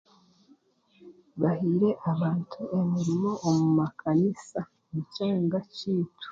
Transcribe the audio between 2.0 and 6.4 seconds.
abantu emirimo omu makaniisa omu kyanga kyeitu.